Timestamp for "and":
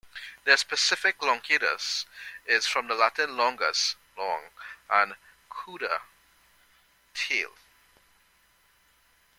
4.89-5.15